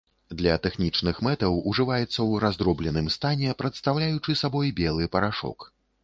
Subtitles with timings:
[0.39, 5.67] Для тэхнічных мэтаў ўжываецца ў раздробленым стане, прадстаўляючы сабой белы парашок.